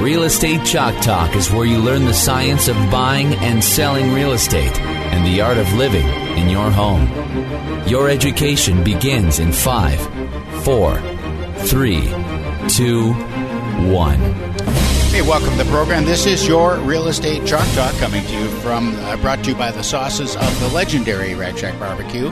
[0.00, 4.32] Real Estate Chalk Talk is where you learn the science of buying and selling real
[4.32, 7.08] estate and the art of living in your home.
[7.88, 9.98] Your education begins in five,
[10.62, 11.00] four,
[11.64, 12.02] three,
[12.68, 13.14] two,
[13.90, 14.20] one.
[15.10, 16.04] Hey, welcome to the program.
[16.04, 19.56] This is your Real Estate Chalk Talk coming to you from, uh, brought to you
[19.56, 22.30] by the sauces of the legendary Rack Shack Barbecue.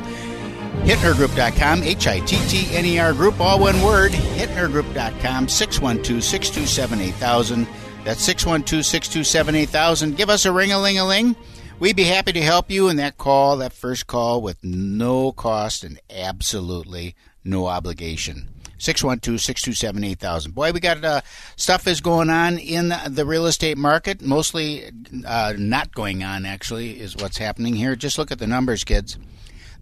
[0.84, 4.12] HittnerGroup.com, H I T T N E R Group, all one word.
[4.12, 7.66] HittnerGroup.com, 612 627 8000.
[8.04, 10.14] That's 612 627 8000.
[10.14, 11.36] Give us a ring a ling a ling.
[11.80, 15.84] We'd be happy to help you in that call, that first call, with no cost
[15.84, 18.50] and absolutely no obligation.
[18.76, 20.54] 612 627 8000.
[20.54, 21.22] Boy, we got uh,
[21.56, 24.20] stuff is going on in the real estate market.
[24.20, 24.90] Mostly
[25.26, 27.96] uh, not going on, actually, is what's happening here.
[27.96, 29.16] Just look at the numbers, kids.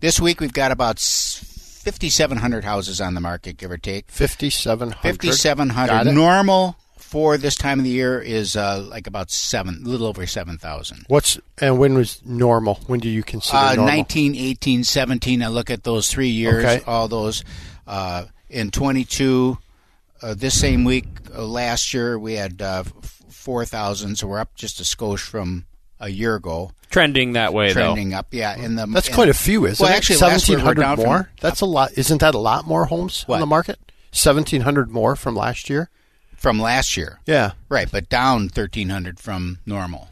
[0.02, 4.10] This week we've got about 5,700 houses on the market, give or take.
[4.10, 4.96] 5,700.
[5.00, 6.12] 5,700.
[6.12, 10.26] Normal for this time of the year is uh, like about seven, a little over
[10.26, 11.04] 7,000.
[11.06, 12.80] What's and when was normal?
[12.88, 13.94] When do you consider Uh, normal?
[13.94, 15.40] 19, 18, 17.
[15.40, 16.82] I look at those three years, Okay.
[16.84, 17.44] all those.
[17.86, 19.56] Uh, in 22,
[20.20, 22.82] uh, this same week uh, last year, we had uh,
[23.30, 25.64] 4,000, so we're up just a skosh from
[26.02, 26.72] a year ago.
[26.90, 28.54] Trending that way, Trending up, yeah.
[28.54, 29.96] In the That's in- quite a few, isn't well, it?
[29.96, 31.30] actually, last year we're 1,700 down from- more.
[31.40, 31.92] That's a lot.
[31.96, 33.36] Isn't that a lot more homes What?
[33.36, 33.78] on the market?
[34.12, 35.88] 1,700 more from last year.
[36.36, 37.20] from last year.
[37.24, 40.08] Yeah, Right, but down 1,300 from normal.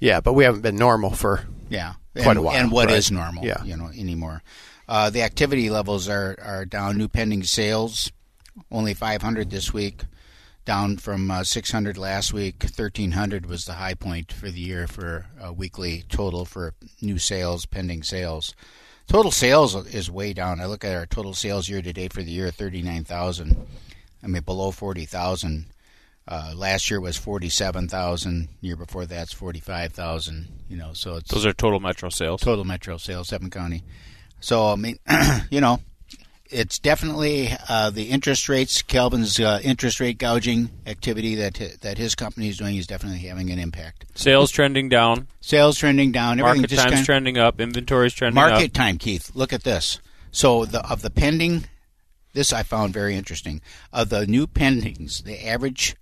[0.00, 2.96] yeah, but we haven't been normal for Yeah, Quite and, a while, And what right.
[2.96, 3.44] is normal?
[3.44, 3.62] Yeah.
[3.64, 4.42] you know anymore.
[4.88, 6.96] Uh, the activity levels are are down.
[6.96, 8.10] New pending sales
[8.72, 10.02] only 500 this week,
[10.64, 12.62] down from uh, 600 last week.
[12.62, 17.66] 1300 was the high point for the year for a weekly total for new sales,
[17.66, 18.54] pending sales.
[19.06, 20.60] Total sales is way down.
[20.60, 23.66] I look at our total sales year to date for the year, 39,000.
[24.22, 25.66] I mean, below 40,000.
[26.26, 28.48] Uh, last year was 47,000.
[28.62, 30.48] Year before that's 45,000.
[30.70, 32.40] You know, so it's Those are total metro sales.
[32.40, 33.84] total metro sales, Seven County.
[34.40, 34.98] So I mean,
[35.50, 35.80] you know,
[36.50, 38.82] it's definitely uh, the interest rates.
[38.82, 43.50] Kelvin's uh, interest rate gouging activity that that his company is doing is definitely having
[43.50, 44.06] an impact.
[44.14, 45.28] Sales trending down.
[45.40, 46.38] Sales trending down.
[46.38, 47.60] Everything Market just times kind trending up.
[47.60, 48.58] Inventories trending market up.
[48.58, 49.30] Market time, Keith.
[49.34, 50.00] Look at this.
[50.30, 51.64] So the of the pending,
[52.32, 53.60] this I found very interesting.
[53.92, 55.96] Of the new pendings, the average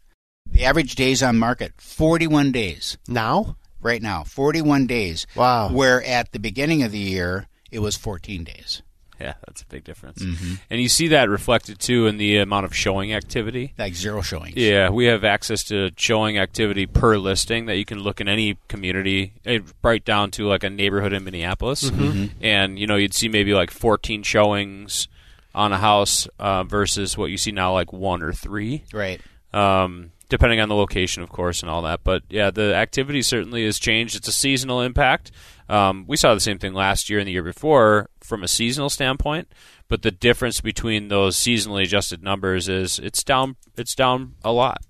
[0.51, 3.57] the average days on market forty one days now.
[3.81, 4.25] right now.
[4.25, 5.27] Forty one days.
[5.35, 5.71] Wow.
[5.71, 8.83] Where at the beginning of the year it was fourteen days.
[9.27, 10.21] Yeah, that's a big difference.
[10.23, 10.55] Mm-hmm.
[10.69, 13.73] And you see that reflected too in the amount of showing activity.
[13.79, 14.57] Like zero showings.
[14.57, 18.57] Yeah, we have access to showing activity per listing that you can look in any
[18.69, 22.45] community, eh, right down to like a neighborhood in Minneapolis, Mm-hmm.
[22.45, 25.07] and you know you'd see maybe like 14 showings
[25.55, 29.21] on a house uh, versus what you see now like one or three, Right.
[29.53, 32.01] um, depending on the location, of course, and all that.
[32.03, 34.17] But yeah, the activity certainly has changed.
[34.17, 35.31] It's a seasonal impact.
[35.69, 38.89] Um, we saw the same thing last year and the year before from a seasonal
[38.89, 39.53] standpoint,
[39.89, 43.57] but the difference between those seasonally adjusted numbers is it's down.
[43.77, 44.81] It's down a lot.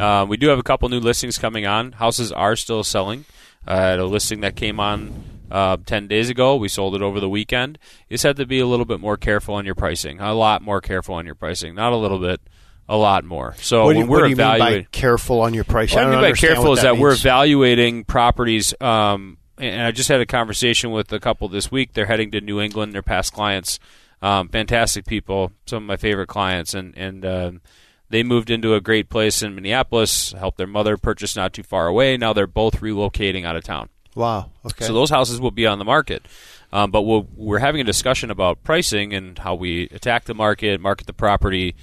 [0.00, 1.92] Uh, we do have a couple new listings coming on.
[1.92, 3.26] Houses are still selling.
[3.66, 7.20] Uh, at a listing that came on uh, 10 days ago, we sold it over
[7.20, 7.78] the weekend.
[8.08, 10.18] You just have to be a little bit more careful on your pricing.
[10.18, 11.74] A lot more careful on your pricing.
[11.74, 12.40] Not a little bit,
[12.88, 13.54] a lot more.
[13.60, 15.92] So what do you, when we're do you mean by evaluating, careful on your price?
[15.92, 18.74] what I don't mean by careful what is that, we're evaluating properties.
[18.80, 21.92] Um, and I just had a conversation with a couple this week.
[21.92, 22.94] They're heading to New England.
[22.94, 23.78] They're past clients,
[24.22, 27.60] um, fantastic people, some of my favorite clients, and and um,
[28.08, 30.32] they moved into a great place in Minneapolis.
[30.32, 32.16] Helped their mother purchase not too far away.
[32.16, 33.88] Now they're both relocating out of town.
[34.14, 34.50] Wow.
[34.64, 34.84] Okay.
[34.84, 36.26] So those houses will be on the market.
[36.72, 40.80] Um, but we'll, we're having a discussion about pricing and how we attack the market,
[40.80, 41.74] market the property,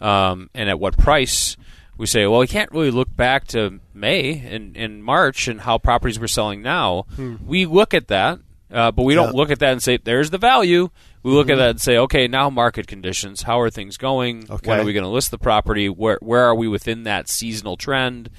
[0.00, 1.56] um, and at what price
[1.96, 5.76] we say, well, we can't really look back to May and, and March and how
[5.78, 7.04] properties were selling now.
[7.44, 8.38] We look at that,
[8.72, 10.88] uh, but we don't look at that and say, there's the value.
[11.22, 13.42] We look at that and say, okay, now market conditions.
[13.42, 14.46] How are things going?
[14.50, 14.70] Okay.
[14.70, 15.90] When are we going to list the property?
[15.90, 18.30] Where where are we within that seasonal trend?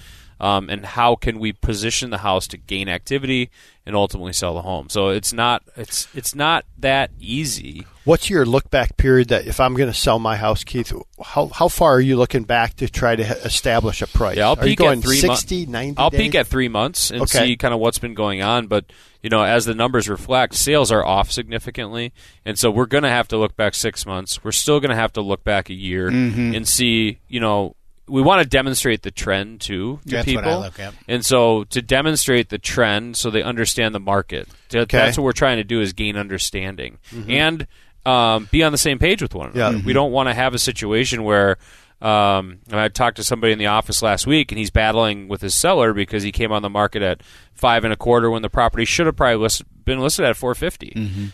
[0.41, 3.51] Um, and how can we position the house to gain activity
[3.85, 4.89] and ultimately sell the home?
[4.89, 7.85] So it's not it's it's not that easy.
[8.05, 10.91] What's your look back period that if I'm going to sell my house, Keith,
[11.23, 14.37] how, how far are you looking back to try to establish a price?
[14.37, 15.71] Yeah, I'll are peek going at three 60, months.
[15.71, 16.19] 90 I'll days?
[16.21, 17.45] peek at three months and Okay.
[17.49, 18.65] see kind of what's been going on.
[18.65, 18.85] But
[19.21, 22.11] you know, as the numbers reflect, sales are off significantly,
[22.43, 24.43] and so we're going to have to look back six months.
[24.43, 26.55] We're still going to have to look back a year Mm-hmm.
[26.55, 27.19] and see.
[27.27, 27.75] You know,
[28.11, 30.43] we want to demonstrate the trend too to That's people.
[30.43, 30.93] what I look at.
[31.07, 34.47] And so to demonstrate the trend, so they understand the market.
[34.69, 34.97] That- Okay.
[34.97, 36.97] That's what we're trying to do is gain understanding
[37.27, 37.67] and
[38.05, 39.77] um, be on the same page with one another.
[39.77, 39.83] Yeah.
[39.85, 41.57] We don't want to have a situation where.
[42.01, 45.53] Um, I talked to somebody in the office last week, and he's battling with his
[45.53, 47.21] seller because he came on the market at
[47.53, 50.55] five and a quarter when the property should have probably list, been listed at four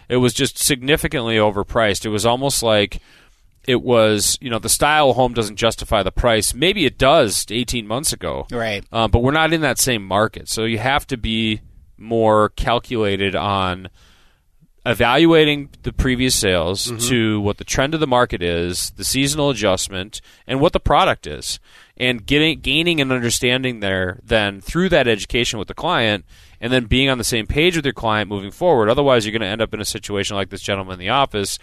[0.10, 2.04] It was just significantly overpriced.
[2.06, 3.00] It was almost like
[3.68, 6.54] it was, you know, the style home doesn't justify the price.
[6.54, 8.84] Maybe it does 18 months ago, Right.
[8.92, 10.48] uh, but we're not in that same market.
[10.50, 11.60] So you have to be
[11.98, 13.90] more calculated on
[14.86, 20.22] evaluating the previous sales to what the trend of the market is, the seasonal adjustment,
[20.48, 21.60] and what the product is,
[21.98, 24.20] and getting gaining an understanding there.
[24.24, 26.24] Then through that education with the client,
[26.62, 28.88] and then being on the same page with your client moving forward.
[28.90, 31.60] Otherwise, you're going to end up in a situation like this gentleman in the office,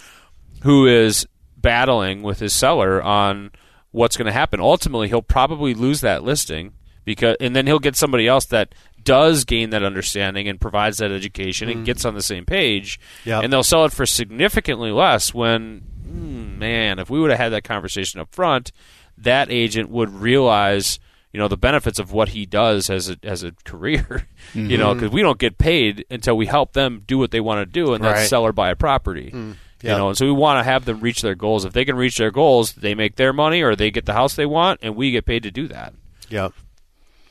[0.62, 1.26] who is
[1.64, 3.50] battling with his seller on
[3.90, 4.60] what's going to happen.
[4.60, 6.74] Ultimately, he'll probably lose that listing
[7.06, 11.10] because, and then he'll get somebody else that does gain that understanding and provides that
[11.10, 11.84] education and mm.
[11.86, 13.44] gets on the same page, Yep.
[13.44, 15.32] and they'll sell it for significantly less.
[15.32, 18.70] When, mm, man, if we would have had that conversation up front,
[19.18, 21.00] that agent would realize.
[21.32, 24.28] You know the benefits of what he does as a as a career.
[24.54, 25.00] You know mm-hmm.
[25.00, 27.92] because we don't get paid until we help them do what they want to do,
[27.92, 28.28] and that's Right.
[28.28, 29.32] sell or buy a property.
[29.34, 29.56] Mm.
[29.84, 29.92] Yeah.
[29.92, 31.64] You know, and so we want to have them reach their goals.
[31.64, 34.34] If they can reach their goals, they make their money or they get the house
[34.34, 35.92] they want, and we get paid to do that.
[36.30, 36.48] Yeah.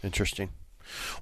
[0.04, 0.50] Interesting.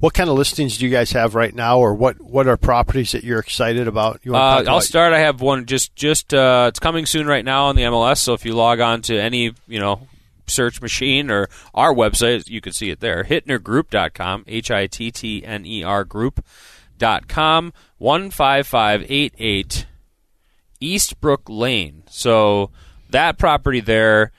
[0.01, 3.13] What kind of listings do you guys have right now, or what, what are properties
[3.13, 4.19] that you're excited about?
[4.23, 5.13] You wanna Uh, I'll start.
[5.13, 8.17] I have one just just uh, it's coming soon right now on the MLS.
[8.17, 10.07] So if you log on to any you know
[10.47, 13.23] search machine or our website, you can see it there.
[13.23, 14.43] Hittnergroup.com.
[14.47, 17.71] H i t t n e r group.com.
[17.97, 19.85] One five five eight eight
[20.81, 22.03] Eastbrook Lane.
[22.09, 22.71] So
[23.09, 24.31] that property there,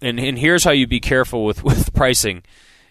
[0.00, 2.42] and, and here's how you be careful with, with pricing.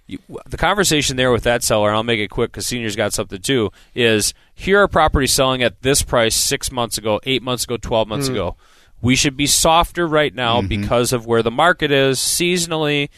[0.07, 3.13] You, the conversation there with that seller, and I'll make it quick because seniors got
[3.13, 7.63] something too, is here are properties selling at this price six months ago, eight months
[7.63, 8.33] ago, 12 months hmm.
[8.33, 8.55] ago.
[9.01, 10.67] We should be softer right now mm-hmm.
[10.67, 13.09] because of where the market is seasonally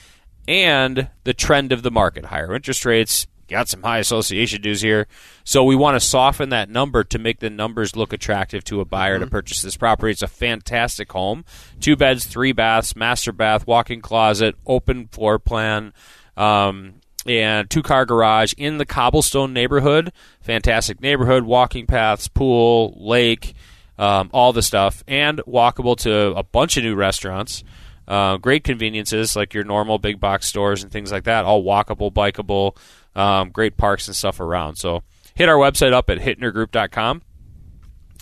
[0.48, 2.26] and the trend of the market.
[2.26, 5.08] Higher interest rates, got some high association dues here.
[5.44, 8.86] So we want to soften that number to make the numbers look attractive to a
[8.86, 10.12] buyer to purchase this property.
[10.12, 11.46] It's a fantastic home.
[11.80, 15.94] Two beds, three baths, master bath, walk-in closet, open floor plan.
[16.36, 16.96] Um,
[17.26, 20.14] and two car garage in the cobblestone neighborhood.
[20.42, 23.54] Fantastic neighborhood, walking paths, pool, lake,
[23.98, 27.64] um, all the stuff, and walkable to a bunch of new restaurants.
[28.08, 31.46] Uh, great conveniences like your normal big box stores and things like that.
[31.46, 32.78] All walkable, bikeable,
[33.20, 34.78] um, great parks and stuff around.
[34.78, 35.04] So
[35.36, 37.22] hit our website up at hittnergroup.com.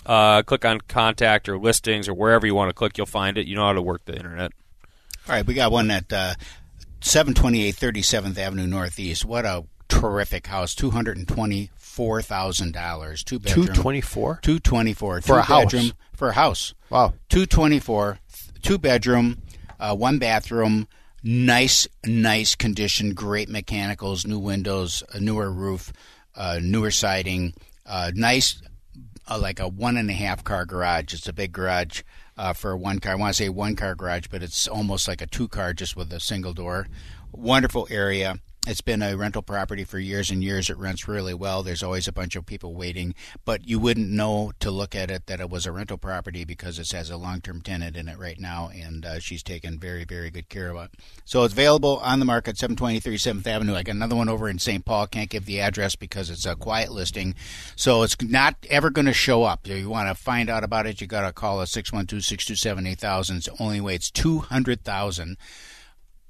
[0.04, 3.46] Uh, click on contact or listings or wherever you want to click, you'll find it.
[3.46, 4.52] You know how to work the internet.
[5.28, 6.34] All right, we got one at uh,
[7.00, 9.24] 728 37th Avenue Northeast.
[9.24, 10.74] What a terrific house.
[10.76, 13.24] $224,000.
[13.24, 13.66] Two bedroom.
[13.66, 14.40] 224?
[14.42, 15.92] 224 For a two house?
[16.12, 16.74] for a house.
[16.90, 17.14] Wow.
[17.28, 18.20] 224
[18.66, 19.42] two bedroom,
[19.78, 20.88] uh, one bathroom,
[21.22, 25.92] nice nice condition, great mechanicals, new windows, a newer roof,
[26.34, 27.54] uh, newer siding,
[27.84, 28.60] uh, nice
[29.28, 31.12] uh, like a one and a half car garage.
[31.12, 32.02] It's a big garage
[32.36, 33.12] uh, for one car.
[33.12, 35.96] I want to say one car garage, but it's almost like a two car just
[35.96, 36.86] with a single door.
[37.32, 38.38] Wonderful area.
[38.68, 40.68] It's been a rental property for years and years.
[40.68, 41.62] It rents really well.
[41.62, 45.26] There's always a bunch of people waiting, but you wouldn't know to look at it
[45.26, 48.40] that it was a rental property because it has a long-term tenant in it right
[48.40, 50.90] now, and uh, she's taken very, very good care of it.
[51.24, 53.76] So it's available on the market, 723 7th Avenue.
[53.76, 54.84] I got another one over in St.
[54.84, 55.06] Paul.
[55.06, 57.36] Can't give the address because it's a quiet listing,
[57.76, 59.68] so it's not ever going to show up.
[59.68, 63.36] If you want to find out about it, you got to call us 612-627-8000.
[63.36, 63.94] It's the only way.
[63.94, 65.36] It's 200000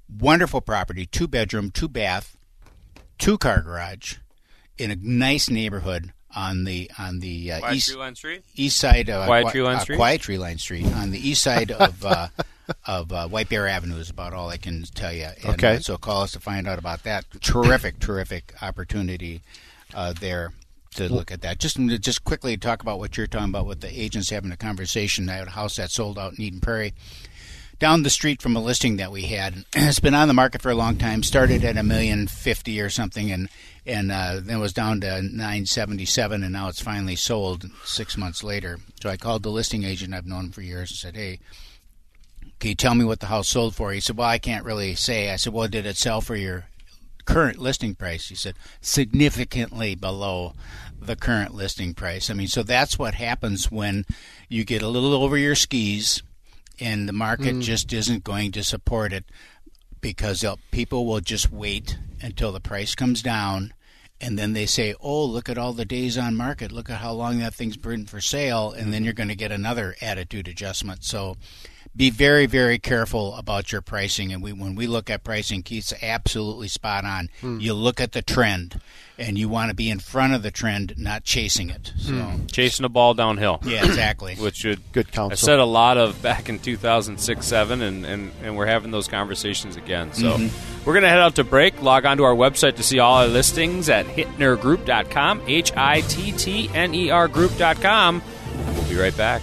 [0.08, 2.36] wonderful property, two bedroom, two bath,
[3.18, 4.16] two car garage,
[4.78, 8.44] in a nice neighborhood on the on the uh, east Line Street?
[8.54, 9.96] east side of Quiet Tree Line uh, Street?
[9.96, 12.28] Quiet Tree Line Street on the east side of uh,
[12.86, 15.28] of uh, White Bear Avenue is about all I can tell you.
[15.44, 15.76] And, Okay.
[15.76, 17.25] uh, so call us to find out about that.
[17.40, 19.42] Terrific, terrific opportunity
[19.94, 20.52] uh, there
[20.96, 21.58] to look at that.
[21.58, 25.28] Just just quickly talk about what you're talking about with the agents having a conversation.
[25.28, 26.94] I had a house that sold out in Eden Prairie
[27.78, 29.64] down the street from a listing that we had.
[29.75, 31.23] It's been on the market for a long time.
[31.23, 33.49] Started at a million fifty or something, and
[33.85, 38.16] and uh, then was down to nine seventy seven, and now it's finally sold six
[38.16, 38.78] months later.
[39.00, 41.38] So I called the listing agent I've known for years and said, "Hey,
[42.59, 44.95] can you tell me what the house sold for?" He said, "Well, I can't really
[44.95, 46.66] say." I said, "Well, did it sell for your
[47.25, 50.54] current listing price?" He said, "Significantly below."
[50.99, 52.30] the current listing price.
[52.30, 54.06] I mean, so that's what happens when
[54.49, 56.23] you get a little over your skis
[56.80, 57.62] and the market mm.
[57.62, 59.25] just isn't going to support it
[60.00, 63.73] because people will just wait until the price comes down
[64.21, 66.73] and then they say, "Oh, look at all the days on market.
[66.73, 69.04] Look at how long that thing's been for sale." And then mm-hmm.
[69.04, 71.04] you're going to get another attitude adjustment.
[71.04, 71.37] So
[71.96, 75.94] be very very careful about your pricing and we when we look at pricing Keith's
[76.02, 77.28] absolutely spot on.
[77.40, 77.58] Hmm.
[77.60, 78.80] You look at the trend
[79.18, 81.92] and you want to be in front of the trend, not chasing it.
[81.98, 82.46] So hmm.
[82.46, 83.60] Chasing a ball downhill.
[83.64, 84.34] yeah, exactly.
[84.38, 85.32] Which should Good counsel.
[85.32, 89.08] I said a lot of back in 2006 7, and, and, and we're having those
[89.08, 90.12] conversations again.
[90.12, 90.84] So mm-hmm.
[90.84, 91.82] we're going to head out to break.
[91.82, 96.32] Log on to our website to see all our listings at hittnergroup.com, H I T
[96.32, 98.22] T N E R group.com.
[98.74, 99.42] We'll be right back.